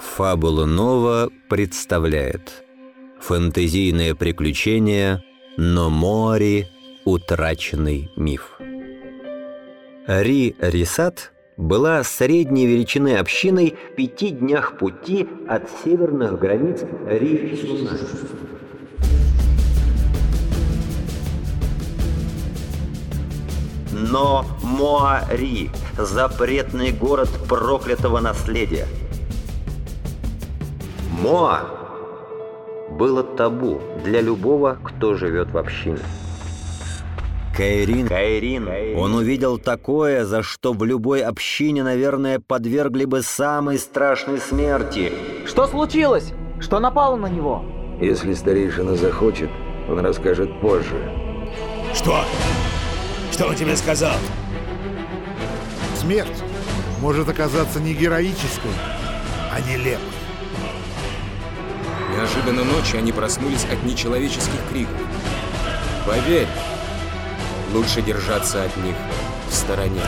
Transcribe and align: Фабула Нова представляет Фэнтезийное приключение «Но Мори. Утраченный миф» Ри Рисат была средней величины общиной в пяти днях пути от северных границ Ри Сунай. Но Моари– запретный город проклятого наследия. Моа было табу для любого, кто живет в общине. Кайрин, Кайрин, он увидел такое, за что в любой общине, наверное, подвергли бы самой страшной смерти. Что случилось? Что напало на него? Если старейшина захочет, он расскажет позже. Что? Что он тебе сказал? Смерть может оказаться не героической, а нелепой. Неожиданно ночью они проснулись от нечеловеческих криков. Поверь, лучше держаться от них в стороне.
Фабула 0.00 0.64
Нова 0.64 1.28
представляет 1.48 2.64
Фэнтезийное 3.20 4.14
приключение 4.14 5.22
«Но 5.56 5.90
Мори. 5.90 6.66
Утраченный 7.04 8.10
миф» 8.16 8.58
Ри 10.06 10.54
Рисат 10.60 11.32
была 11.56 12.04
средней 12.04 12.66
величины 12.66 13.16
общиной 13.16 13.74
в 13.92 13.96
пяти 13.96 14.30
днях 14.30 14.78
пути 14.78 15.26
от 15.48 15.68
северных 15.82 16.38
границ 16.38 16.82
Ри 17.06 17.56
Сунай. 17.56 17.98
Но 23.92 24.44
Моари– 24.62 25.70
запретный 25.98 26.92
город 26.92 27.30
проклятого 27.48 28.20
наследия. 28.20 28.86
Моа 31.22 31.62
было 32.90 33.24
табу 33.24 33.80
для 34.04 34.20
любого, 34.20 34.78
кто 34.84 35.14
живет 35.14 35.50
в 35.50 35.58
общине. 35.58 35.98
Кайрин, 37.56 38.06
Кайрин, 38.06 38.68
он 38.96 39.14
увидел 39.14 39.58
такое, 39.58 40.24
за 40.24 40.44
что 40.44 40.72
в 40.72 40.84
любой 40.84 41.22
общине, 41.22 41.82
наверное, 41.82 42.38
подвергли 42.38 43.04
бы 43.04 43.22
самой 43.22 43.78
страшной 43.78 44.38
смерти. 44.38 45.12
Что 45.44 45.66
случилось? 45.66 46.32
Что 46.60 46.78
напало 46.78 47.16
на 47.16 47.26
него? 47.26 47.64
Если 48.00 48.32
старейшина 48.34 48.94
захочет, 48.94 49.50
он 49.88 49.98
расскажет 49.98 50.60
позже. 50.60 51.12
Что? 51.94 52.22
Что 53.32 53.46
он 53.48 53.56
тебе 53.56 53.74
сказал? 53.74 54.14
Смерть 55.96 56.44
может 57.00 57.28
оказаться 57.28 57.80
не 57.80 57.92
героической, 57.92 58.70
а 59.52 59.60
нелепой. 59.68 59.98
Неожиданно 62.38 62.72
ночью 62.72 62.98
они 62.98 63.10
проснулись 63.10 63.64
от 63.64 63.82
нечеловеческих 63.82 64.60
криков. 64.70 64.94
Поверь, 66.06 66.46
лучше 67.72 68.00
держаться 68.00 68.62
от 68.62 68.76
них 68.76 68.94
в 69.50 69.54
стороне. 69.54 70.02